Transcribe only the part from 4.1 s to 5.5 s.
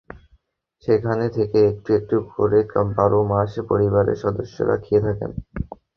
সদস্যরা খেয়ে থাকেন।